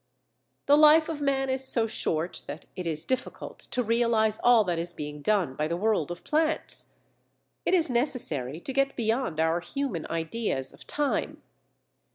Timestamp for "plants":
6.23-6.93